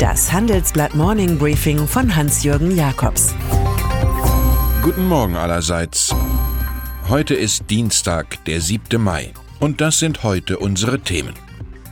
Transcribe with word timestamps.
Das 0.00 0.32
Handelsblatt 0.32 0.94
Morning 0.94 1.36
Briefing 1.36 1.86
von 1.86 2.16
Hans-Jürgen 2.16 2.74
Jakobs. 2.74 3.34
Guten 4.82 5.06
Morgen 5.06 5.36
allerseits. 5.36 6.14
Heute 7.10 7.34
ist 7.34 7.68
Dienstag, 7.68 8.42
der 8.46 8.62
7. 8.62 8.98
Mai. 8.98 9.34
Und 9.58 9.82
das 9.82 9.98
sind 9.98 10.22
heute 10.22 10.58
unsere 10.58 11.00
Themen. 11.00 11.34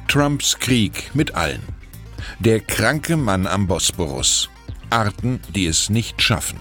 Trumps 0.09 0.59
Krieg 0.59 1.11
mit 1.13 1.35
allen. 1.35 1.61
Der 2.39 2.61
kranke 2.61 3.19
Mann 3.19 3.47
am 3.47 3.67
Bosporus. 3.67 4.49
Arten, 4.89 5.41
die 5.55 5.67
es 5.67 5.91
nicht 5.91 6.23
schaffen. 6.23 6.59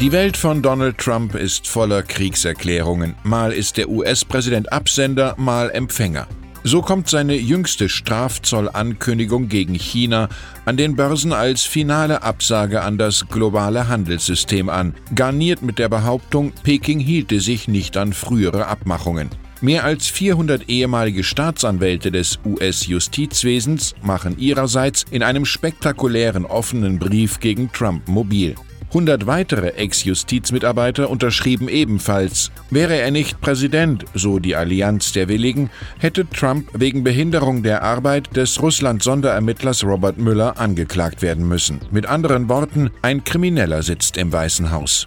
Die 0.00 0.10
Welt 0.10 0.38
von 0.38 0.62
Donald 0.62 0.96
Trump 0.96 1.34
ist 1.34 1.68
voller 1.68 2.02
Kriegserklärungen. 2.02 3.14
Mal 3.24 3.52
ist 3.52 3.76
der 3.76 3.90
US-Präsident 3.90 4.72
Absender, 4.72 5.34
mal 5.36 5.70
Empfänger. 5.70 6.28
So 6.64 6.80
kommt 6.80 7.08
seine 7.08 7.34
jüngste 7.34 7.88
Strafzollankündigung 7.88 9.48
gegen 9.48 9.74
China 9.74 10.28
an 10.64 10.76
den 10.76 10.94
Börsen 10.94 11.32
als 11.32 11.64
finale 11.64 12.22
Absage 12.22 12.82
an 12.82 12.98
das 12.98 13.26
globale 13.28 13.88
Handelssystem 13.88 14.68
an, 14.68 14.94
garniert 15.12 15.62
mit 15.62 15.80
der 15.80 15.88
Behauptung, 15.88 16.52
Peking 16.62 17.00
hielte 17.00 17.40
sich 17.40 17.66
nicht 17.66 17.96
an 17.96 18.12
frühere 18.12 18.66
Abmachungen. 18.66 19.28
Mehr 19.60 19.84
als 19.84 20.06
400 20.06 20.68
ehemalige 20.68 21.24
Staatsanwälte 21.24 22.12
des 22.12 22.38
US-Justizwesens 22.44 23.94
machen 24.02 24.38
ihrerseits 24.38 25.04
in 25.10 25.22
einem 25.22 25.44
spektakulären 25.44 26.44
offenen 26.44 26.98
Brief 26.98 27.40
gegen 27.40 27.72
Trump 27.72 28.06
mobil. 28.06 28.54
100 28.92 29.26
weitere 29.26 29.68
Ex-Justizmitarbeiter 29.68 31.08
unterschrieben 31.08 31.68
ebenfalls. 31.68 32.50
Wäre 32.68 32.96
er 32.96 33.10
nicht 33.10 33.40
Präsident, 33.40 34.04
so 34.12 34.38
die 34.38 34.54
Allianz 34.54 35.12
der 35.12 35.28
Willigen, 35.28 35.70
hätte 35.98 36.28
Trump 36.28 36.68
wegen 36.74 37.02
Behinderung 37.02 37.62
der 37.62 37.82
Arbeit 37.82 38.36
des 38.36 38.60
Russland-Sonderermittlers 38.60 39.82
Robert 39.84 40.18
Müller 40.18 40.60
angeklagt 40.60 41.22
werden 41.22 41.48
müssen. 41.48 41.80
Mit 41.90 42.04
anderen 42.04 42.50
Worten, 42.50 42.90
ein 43.00 43.24
Krimineller 43.24 43.82
sitzt 43.82 44.18
im 44.18 44.30
Weißen 44.30 44.70
Haus. 44.70 45.06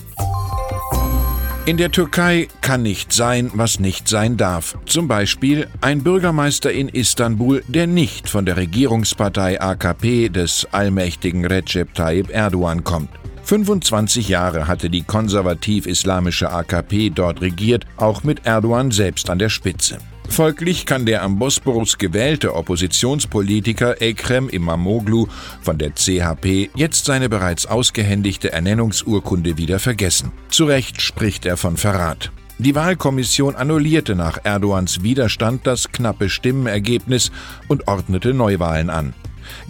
In 1.68 1.78
der 1.78 1.92
Türkei 1.92 2.48
kann 2.62 2.82
nicht 2.82 3.14
sein, 3.14 3.52
was 3.54 3.80
nicht 3.80 4.08
sein 4.08 4.38
darf. 4.38 4.78
Zum 4.86 5.08
Beispiel 5.08 5.68
ein 5.82 6.04
Bürgermeister 6.04 6.72
in 6.72 6.90
Istanbul, 6.90 7.64
der 7.68 7.86
nicht 7.86 8.30
von 8.30 8.46
der 8.46 8.58
Regierungspartei 8.58 9.62
AKP 9.62 10.30
des 10.30 10.68
allmächtigen 10.72 11.46
Recep 11.46 11.94
Tayyip 11.94 12.30
Erdogan 12.32 12.84
kommt. 12.84 13.10
25 13.46 14.28
Jahre 14.28 14.68
hatte 14.68 14.90
die 14.90 15.04
konservativ-islamische 15.04 16.50
AKP 16.50 17.12
dort 17.12 17.42
regiert, 17.42 17.86
auch 17.96 18.24
mit 18.24 18.48
Erdogan 18.48 18.90
selbst 18.90 19.30
an 19.30 19.38
der 19.38 19.50
Spitze. 19.50 20.00
Folglich 20.28 20.88
kann 20.88 21.06
der 21.06 21.22
am 21.22 21.38
Bosporus 21.38 22.00
gewählte 22.00 22.56
Oppositionspolitiker 22.56 24.02
Ekrem 24.02 24.50
Imamoglu 24.50 25.28
von 25.62 25.78
der 25.78 25.94
CHP 25.94 26.72
jetzt 26.76 27.06
seine 27.06 27.30
bereits 27.30 27.68
ausgehändigte 27.68 28.52
Ernennungsurkunde 28.52 29.58
wieder 29.58 29.78
vergessen. 29.78 30.32
Zu 30.50 30.66
Recht 30.66 31.00
spricht 31.00 31.46
er 31.46 31.58
von 31.58 31.78
Verrat. 31.78 32.32
Die 32.58 32.74
Wahlkommission 32.74 33.56
annullierte 33.56 34.16
nach 34.16 34.40
Erdogans 34.44 35.04
Widerstand 35.04 35.68
das 35.68 35.92
knappe 35.92 36.30
Stimmenergebnis 36.30 37.32
und 37.68 37.88
ordnete 37.88 38.34
Neuwahlen 38.34 38.90
an. 38.90 39.14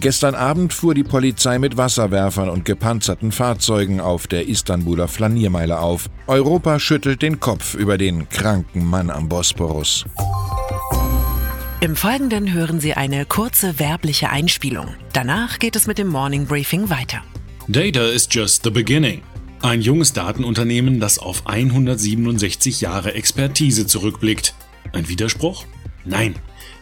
Gestern 0.00 0.34
Abend 0.34 0.72
fuhr 0.72 0.94
die 0.94 1.04
Polizei 1.04 1.58
mit 1.58 1.76
Wasserwerfern 1.76 2.48
und 2.48 2.64
gepanzerten 2.64 3.32
Fahrzeugen 3.32 4.00
auf 4.00 4.26
der 4.26 4.48
Istanbuler 4.48 5.08
Flaniermeile 5.08 5.78
auf. 5.78 6.08
Europa 6.26 6.78
schüttelt 6.78 7.22
den 7.22 7.40
Kopf 7.40 7.74
über 7.74 7.98
den 7.98 8.28
kranken 8.28 8.84
Mann 8.84 9.10
am 9.10 9.28
Bosporus. 9.28 10.04
Im 11.80 11.94
Folgenden 11.94 12.52
hören 12.52 12.80
Sie 12.80 12.94
eine 12.94 13.26
kurze 13.26 13.78
werbliche 13.78 14.30
Einspielung. 14.30 14.88
Danach 15.12 15.58
geht 15.58 15.76
es 15.76 15.86
mit 15.86 15.98
dem 15.98 16.08
Morning 16.08 16.46
Briefing 16.46 16.88
weiter. 16.90 17.22
Data 17.68 18.00
is 18.06 18.26
just 18.30 18.64
the 18.64 18.70
beginning. 18.70 19.22
Ein 19.62 19.82
junges 19.82 20.12
Datenunternehmen, 20.12 21.00
das 21.00 21.18
auf 21.18 21.46
167 21.46 22.80
Jahre 22.80 23.14
Expertise 23.14 23.86
zurückblickt. 23.86 24.54
Ein 24.92 25.08
Widerspruch? 25.08 25.64
Nein. 26.04 26.34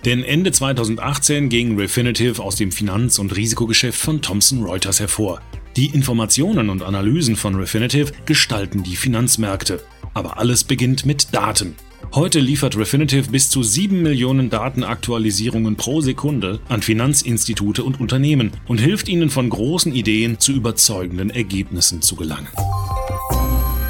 Denn 0.04 0.22
Ende 0.22 0.52
2018 0.52 1.48
ging 1.48 1.78
Refinitiv 1.78 2.38
aus 2.38 2.56
dem 2.56 2.72
Finanz- 2.72 3.18
und 3.18 3.34
Risikogeschäft 3.34 4.00
von 4.00 4.20
Thomson 4.20 4.64
Reuters 4.64 5.00
hervor. 5.00 5.40
Die 5.76 5.86
Informationen 5.86 6.70
und 6.70 6.82
Analysen 6.82 7.36
von 7.36 7.54
Refinitiv 7.54 8.12
gestalten 8.26 8.82
die 8.82 8.96
Finanzmärkte. 8.96 9.82
Aber 10.12 10.38
alles 10.38 10.64
beginnt 10.64 11.04
mit 11.06 11.34
Daten. 11.34 11.74
Heute 12.14 12.38
liefert 12.38 12.76
Refinitiv 12.76 13.30
bis 13.30 13.50
zu 13.50 13.64
7 13.64 14.02
Millionen 14.02 14.50
Datenaktualisierungen 14.50 15.74
pro 15.74 16.00
Sekunde 16.00 16.60
an 16.68 16.80
Finanzinstitute 16.80 17.82
und 17.82 17.98
Unternehmen 17.98 18.52
und 18.68 18.78
hilft 18.78 19.08
ihnen 19.08 19.30
von 19.30 19.50
großen 19.50 19.92
Ideen 19.92 20.38
zu 20.38 20.52
überzeugenden 20.52 21.30
Ergebnissen 21.30 22.02
zu 22.02 22.14
gelangen. 22.14 22.48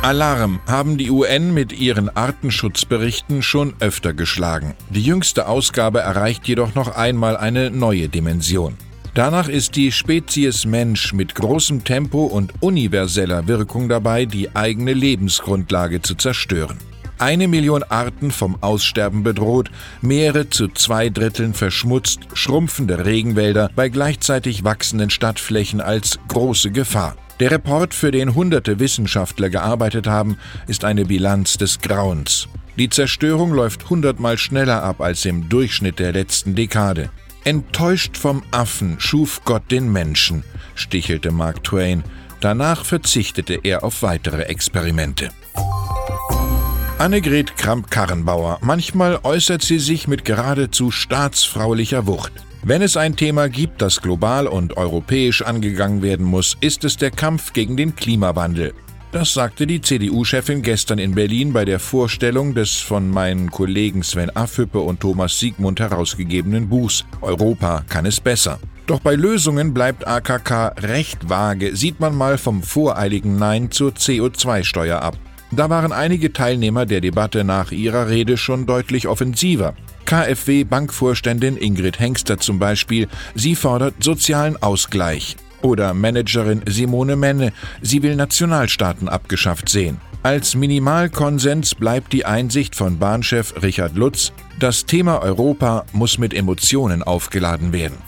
Alarm 0.05 0.61
haben 0.67 0.99
die 0.99 1.11
UN 1.11 1.55
mit 1.55 1.73
ihren 1.73 2.15
Artenschutzberichten 2.15 3.41
schon 3.41 3.73
öfter 3.81 4.13
geschlagen. 4.13 4.75
Die 4.91 5.01
jüngste 5.01 5.49
Ausgabe 5.49 6.01
erreicht 6.01 6.47
jedoch 6.47 6.75
noch 6.75 6.95
einmal 6.95 7.39
eine 7.39 7.71
neue 7.71 8.11
Dimension. 8.11 8.77
Danach 9.15 9.49
ist 9.49 9.77
die 9.77 9.91
Spezies 9.93 10.67
Mensch 10.67 11.15
mit 11.15 11.35
großem 11.35 11.85
Tempo 11.85 12.25
und 12.25 12.53
universeller 12.61 13.49
Wirkung 13.49 13.89
dabei, 13.89 14.27
die 14.27 14.55
eigene 14.55 14.93
Lebensgrundlage 14.93 16.03
zu 16.03 16.17
zerstören. 16.17 16.77
Eine 17.19 17.49
Million 17.49 17.83
Arten 17.85 18.31
vom 18.31 18.63
Aussterben 18.63 19.23
bedroht, 19.23 19.71
Meere 20.03 20.51
zu 20.51 20.69
zwei 20.69 21.09
Dritteln 21.09 21.55
verschmutzt, 21.55 22.21
schrumpfende 22.35 23.07
Regenwälder 23.07 23.71
bei 23.75 23.89
gleichzeitig 23.89 24.65
wachsenden 24.65 25.09
Stadtflächen 25.09 25.81
als 25.81 26.19
große 26.29 26.73
Gefahr. 26.73 27.17
Der 27.41 27.51
Report, 27.51 27.95
für 27.95 28.13
den 28.13 28.35
hunderte 28.35 28.79
Wissenschaftler 28.79 29.51
gearbeitet 29.51 30.07
haben, 30.07 30.39
ist 30.69 30.85
eine 30.85 31.05
Bilanz 31.05 31.59
des 31.59 31.81
Grauens. 31.81 32.49
Die 32.79 32.89
Zerstörung 32.89 33.53
läuft 33.53 33.91
hundertmal 33.91 34.39
schneller 34.39 34.83
ab 34.83 35.01
als 35.01 35.25
im 35.25 35.49
Durchschnitt 35.49 35.99
der 35.99 36.13
letzten 36.13 36.55
Dekade. 36.55 37.11
Enttäuscht 37.45 38.17
vom 38.17 38.43
Affen 38.53 38.99
schuf 38.99 39.43
Gott 39.45 39.71
den 39.71 39.93
Menschen, 39.93 40.45
stichelte 40.75 41.31
Mark 41.31 41.63
Twain. 41.65 42.05
Danach 42.41 42.85
verzichtete 42.85 43.61
er 43.63 43.85
auf 43.85 44.03
weitere 44.03 44.43
Experimente. 44.43 45.31
Annegret 46.99 47.57
Kramp-Karrenbauer. 47.57 48.59
Manchmal 48.63 49.19
äußert 49.25 49.63
sie 49.63 49.79
sich 49.79 50.07
mit 50.09 50.25
geradezu 50.25 50.91
staatsfraulicher 50.91 52.07
Wucht. 52.07 52.33
Wenn 52.67 52.81
es 52.81 52.97
ein 52.97 53.15
Thema 53.15 53.51
gibt, 53.51 53.83
das 53.83 54.01
global 54.01 54.47
und 54.47 54.79
europäisch 54.79 55.43
angegangen 55.43 56.01
werden 56.01 56.25
muss, 56.25 56.57
ist 56.63 56.83
es 56.85 56.97
der 56.97 57.11
Kampf 57.11 57.53
gegen 57.53 57.77
den 57.77 57.95
Klimawandel. 57.95 58.73
Das 59.13 59.35
sagte 59.35 59.67
die 59.67 59.83
CDU-Chefin 59.83 60.63
gestern 60.63 60.99
in 60.99 61.15
Berlin 61.15 61.53
bei 61.53 61.67
der 61.67 61.79
Vorstellung 61.79 62.55
des 62.55 62.79
von 62.79 63.11
meinen 63.11 63.51
Kollegen 63.51 64.03
Sven 64.03 64.35
Affüppe 64.35 64.81
und 64.81 65.01
Thomas 65.01 65.39
Siegmund 65.39 65.79
herausgegebenen 65.79 66.71
Buchs 66.71 67.05
Europa 67.21 67.85
kann 67.91 68.07
es 68.07 68.19
besser. 68.19 68.59
Doch 68.87 69.01
bei 69.01 69.15
Lösungen 69.15 69.75
bleibt 69.75 70.07
AKK 70.07 70.73
recht 70.79 71.29
vage, 71.29 71.77
sieht 71.77 72.01
man 72.01 72.17
mal 72.17 72.39
vom 72.39 72.63
voreiligen 72.63 73.37
Nein 73.37 73.73
zur 73.73 73.93
CO2-Steuer 73.93 75.03
ab. 75.03 75.19
Da 75.51 75.69
waren 75.69 75.93
einige 75.93 76.33
Teilnehmer 76.33 76.87
der 76.87 77.03
Debatte 77.03 77.45
nach 77.45 77.73
ihrer 77.73 78.09
Rede 78.09 78.39
schon 78.39 78.65
deutlich 78.65 79.07
offensiver. 79.07 79.75
KfW-Bankvorständin 80.05 81.57
Ingrid 81.57 81.99
Hengster 81.99 82.39
zum 82.39 82.59
Beispiel, 82.59 83.09
sie 83.35 83.55
fordert 83.55 84.03
sozialen 84.03 84.63
Ausgleich. 84.63 85.37
Oder 85.63 85.95
Managerin 85.95 86.63
Simone 86.67 87.17
Menne, 87.17 87.53
sie 87.81 88.03
will 88.03 88.17
Nationalstaaten 88.17 89.09
abgeschafft 89.09 89.69
sehen. 89.69 90.01
Als 90.23 90.55
Minimalkonsens 90.55 91.75
bleibt 91.75 92.13
die 92.13 92.25
Einsicht 92.25 92.75
von 92.75 92.99
Bahnchef 92.99 93.63
Richard 93.63 93.95
Lutz, 93.95 94.33
das 94.59 94.87
Thema 94.87 95.21
Europa 95.21 95.85
muss 95.93 96.19
mit 96.19 96.33
Emotionen 96.33 97.03
aufgeladen 97.03 97.73
werden. 97.73 97.99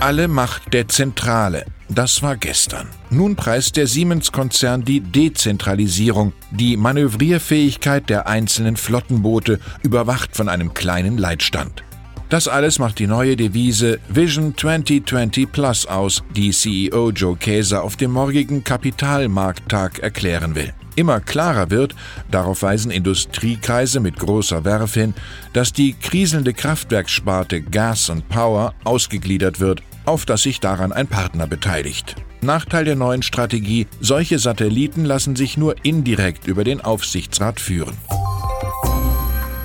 Alle 0.00 0.28
Macht 0.28 0.72
der 0.72 0.88
Zentrale. 0.88 1.64
Das 1.88 2.22
war 2.22 2.36
gestern. 2.36 2.88
Nun 3.10 3.36
preist 3.36 3.76
der 3.76 3.86
Siemens-Konzern 3.86 4.84
die 4.84 5.00
Dezentralisierung, 5.00 6.32
die 6.50 6.76
Manövrierfähigkeit 6.76 8.08
der 8.08 8.26
einzelnen 8.26 8.76
Flottenboote, 8.76 9.60
überwacht 9.82 10.34
von 10.34 10.48
einem 10.48 10.72
kleinen 10.72 11.18
Leitstand. 11.18 11.84
Das 12.30 12.48
alles 12.48 12.78
macht 12.78 12.98
die 12.98 13.06
neue 13.06 13.36
Devise 13.36 14.00
Vision 14.08 14.56
2020 14.56 15.52
Plus 15.52 15.86
aus, 15.86 16.24
die 16.34 16.50
CEO 16.50 17.10
Joe 17.10 17.36
Käser 17.36 17.82
auf 17.82 17.96
dem 17.96 18.12
morgigen 18.12 18.64
Kapitalmarkttag 18.64 19.98
erklären 19.98 20.54
will. 20.54 20.72
Immer 20.96 21.20
klarer 21.20 21.70
wird, 21.70 21.94
darauf 22.30 22.62
weisen 22.62 22.90
Industriekreise 22.90 24.00
mit 24.00 24.18
großer 24.18 24.64
Werf 24.64 24.94
hin, 24.94 25.12
dass 25.52 25.72
die 25.72 25.92
kriselnde 25.92 26.54
Kraftwerkssparte 26.54 27.62
Gas 27.62 28.08
und 28.08 28.28
Power 28.28 28.74
ausgegliedert 28.84 29.60
wird, 29.60 29.82
auf 30.04 30.26
das 30.26 30.42
sich 30.42 30.60
daran 30.60 30.92
ein 30.92 31.06
Partner 31.06 31.46
beteiligt. 31.46 32.16
Nachteil 32.40 32.84
der 32.84 32.96
neuen 32.96 33.22
Strategie, 33.22 33.86
solche 34.00 34.38
Satelliten 34.38 35.04
lassen 35.04 35.36
sich 35.36 35.56
nur 35.56 35.76
indirekt 35.82 36.46
über 36.46 36.64
den 36.64 36.80
Aufsichtsrat 36.80 37.60
führen. 37.60 37.96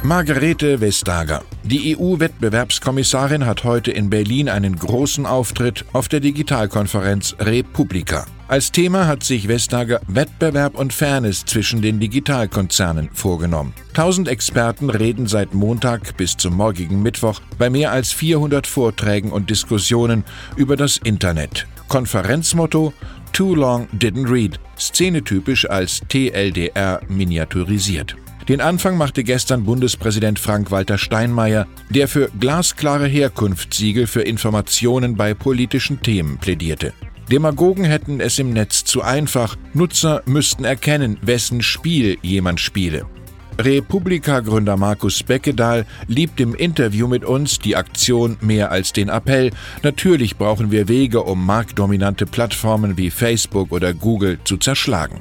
Margarete 0.01 0.79
Vestager. 0.79 1.43
Die 1.63 1.97
EU-Wettbewerbskommissarin 1.97 3.45
hat 3.45 3.65
heute 3.65 3.91
in 3.91 4.09
Berlin 4.09 4.47
einen 4.47 4.77
großen 4.77 5.25
Auftritt 5.25 5.83
auf 5.91 6.07
der 6.07 6.21
Digitalkonferenz 6.21 7.35
Republika. 7.39 8.25
Als 8.49 8.71
Thema 8.71 9.05
hat 9.05 9.23
sich 9.23 9.47
Vestager 9.47 10.01
Wettbewerb 10.07 10.73
und 10.73 10.91
Fairness 10.91 11.45
zwischen 11.45 11.83
den 11.83 11.99
Digitalkonzernen 11.99 13.11
vorgenommen. 13.13 13.75
Tausend 13.93 14.27
Experten 14.27 14.89
reden 14.89 15.27
seit 15.27 15.53
Montag 15.53 16.17
bis 16.17 16.35
zum 16.35 16.55
morgigen 16.55 17.03
Mittwoch 17.03 17.41
bei 17.59 17.69
mehr 17.69 17.91
als 17.91 18.11
400 18.11 18.65
Vorträgen 18.65 19.31
und 19.31 19.51
Diskussionen 19.51 20.23
über 20.55 20.75
das 20.75 20.97
Internet. 20.97 21.67
Konferenzmotto 21.89 22.91
Too 23.33 23.53
Long 23.53 23.87
Didn't 23.93 24.31
Read, 24.31 24.59
szenetypisch 24.79 25.69
als 25.69 26.01
TLDR 26.09 27.01
miniaturisiert. 27.07 28.15
Den 28.47 28.61
Anfang 28.61 28.97
machte 28.97 29.23
gestern 29.23 29.63
Bundespräsident 29.63 30.39
Frank-Walter 30.39 30.97
Steinmeier, 30.97 31.67
der 31.91 32.07
für 32.07 32.31
glasklare 32.39 33.05
Herkunftssiegel 33.05 34.07
für 34.07 34.21
Informationen 34.21 35.15
bei 35.15 35.35
politischen 35.35 36.01
Themen 36.01 36.39
plädierte. 36.39 36.93
Demagogen 37.31 37.85
hätten 37.85 38.21
es 38.21 38.39
im 38.39 38.53
Netz 38.53 38.83
zu 38.83 39.03
einfach, 39.03 39.55
Nutzer 39.73 40.23
müssten 40.25 40.65
erkennen, 40.65 41.17
wessen 41.21 41.61
Spiel 41.61 42.17
jemand 42.23 42.59
spiele. 42.59 43.05
Republika-Gründer 43.59 44.77
Markus 44.77 45.21
Beckedahl 45.21 45.85
liebt 46.07 46.39
im 46.39 46.55
Interview 46.55 47.07
mit 47.07 47.25
uns 47.25 47.59
die 47.59 47.75
Aktion 47.75 48.37
mehr 48.41 48.71
als 48.71 48.93
den 48.93 49.09
Appell. 49.09 49.51
Natürlich 49.83 50.37
brauchen 50.37 50.71
wir 50.71 50.87
Wege, 50.87 51.21
um 51.21 51.45
marktdominante 51.45 52.25
Plattformen 52.25 52.97
wie 52.97 53.11
Facebook 53.11 53.71
oder 53.71 53.93
Google 53.93 54.39
zu 54.45 54.57
zerschlagen. 54.57 55.19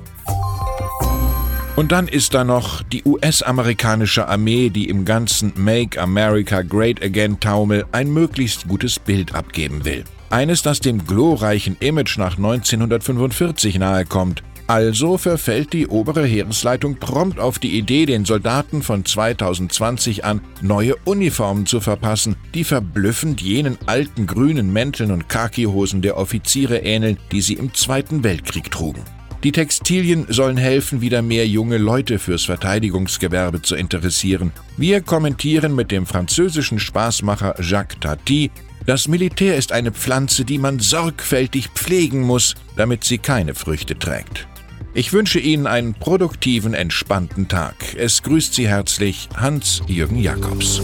Und 1.77 1.93
dann 1.93 2.09
ist 2.09 2.33
da 2.35 2.43
noch 2.43 2.83
die 2.83 3.05
US-amerikanische 3.05 4.27
Armee, 4.27 4.71
die 4.71 4.89
im 4.89 5.05
ganzen 5.05 5.53
Make 5.57 6.01
America 6.01 6.63
Great 6.63 7.03
Again 7.03 7.39
Taumel 7.39 7.85
ein 7.93 8.11
möglichst 8.11 8.67
gutes 8.67 8.99
Bild 8.99 9.35
abgeben 9.35 9.85
will. 9.85 10.05
Eines, 10.31 10.63
das 10.63 10.81
dem 10.81 11.07
glorreichen 11.07 11.77
Image 11.81 12.19
nach 12.19 12.37
1945 12.37 13.79
nahekommt. 13.79 14.43
Also 14.67 15.17
verfällt 15.17 15.73
die 15.73 15.87
obere 15.87 16.27
Heeresleitung 16.27 16.97
prompt 16.97 17.41
auf 17.41 17.59
die 17.59 17.79
Idee, 17.79 18.05
den 18.05 18.27
Soldaten 18.27 18.83
von 18.83 19.03
2020 19.03 20.27
an 20.27 20.43
neue 20.61 20.95
Uniformen 21.07 21.65
zu 21.65 21.81
verpassen, 21.81 22.37
die 22.53 22.65
verblüffend 22.65 23.41
jenen 23.41 23.79
alten 23.87 24.27
grünen 24.27 24.71
Mänteln 24.71 25.11
und 25.11 25.31
Khakihosen 25.31 26.03
der 26.03 26.19
Offiziere 26.19 26.81
ähneln, 26.81 27.17
die 27.33 27.41
sie 27.41 27.55
im 27.55 27.73
Zweiten 27.73 28.25
Weltkrieg 28.25 28.71
trugen. 28.71 29.01
Die 29.45 29.53
Textilien 29.53 30.27
sollen 30.29 30.57
helfen, 30.59 31.01
wieder 31.01 31.23
mehr 31.23 31.47
junge 31.47 31.79
Leute 31.79 32.19
fürs 32.19 32.45
Verteidigungsgewerbe 32.45 33.63
zu 33.63 33.75
interessieren. 33.75 34.53
Wir 34.77 35.01
kommentieren 35.01 35.75
mit 35.75 35.93
dem 35.93 36.05
französischen 36.05 36.79
Spaßmacher 36.79 37.55
Jacques 37.63 38.01
Tati, 38.01 38.51
das 38.89 39.07
Militär 39.07 39.57
ist 39.57 39.73
eine 39.73 39.93
Pflanze, 39.93 40.47
die 40.47 40.57
man 40.57 40.79
sorgfältig 40.79 41.69
pflegen 41.75 42.23
muss, 42.23 42.55
damit 42.75 43.05
sie 43.05 43.19
keine 43.19 43.55
Früchte 43.55 43.99
trägt. 43.99 44.49
Ich 44.95 45.13
wünsche 45.13 45.39
Ihnen 45.39 45.67
einen 45.67 45.93
produktiven, 45.93 46.73
entspannten 46.73 47.49
Tag. 47.49 47.75
Es 47.99 48.23
grüßt 48.23 48.55
Sie 48.55 48.67
herzlich 48.67 49.29
Hans-Jürgen 49.37 50.19
Jakobs. 50.19 50.81